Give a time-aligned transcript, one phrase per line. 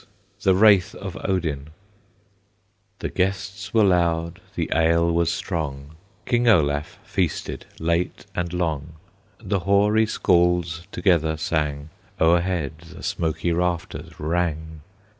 [0.41, 1.67] THE WRAITH OF ODIN.
[2.97, 5.91] The guests were loud, the ale was strong,
[6.25, 8.93] King Olaf feasted late and long;
[9.37, 14.81] The hoary Scalds together sang; O'erhead the smoky rafters rang.